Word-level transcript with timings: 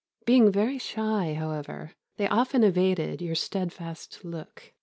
Being 0.25 0.51
very 0.51 0.79
shy, 0.79 1.35
however, 1.35 1.91
they 2.17 2.27
often 2.27 2.63
evaded 2.63 3.21
your 3.21 3.35
steadfast 3.35 4.25
look. 4.25 4.73